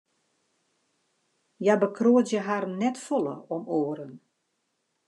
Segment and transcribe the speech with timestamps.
[1.61, 4.13] Hja bekroadzje harren net folle om oaren.